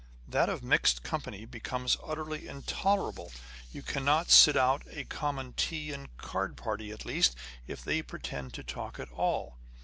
That 0.27 0.49
of 0.49 0.63
mixed 0.63 1.03
company 1.03 1.45
becomes 1.45 1.95
utterly 2.03 2.47
intolerable 2.47 3.27
â€" 3.35 3.41
you 3.71 3.83
cannot 3.83 4.31
sit 4.31 4.57
out 4.57 4.81
a 4.89 5.03
common 5.03 5.53
tea 5.53 5.91
and 5.91 6.17
card 6.17 6.57
party, 6.57 6.89
at 6.89 7.05
least, 7.05 7.35
if 7.67 7.83
they 7.83 8.01
pretend 8.01 8.55
to 8.55 8.63
talk 8.63 8.99
at 8.99 9.11
all. 9.11 9.59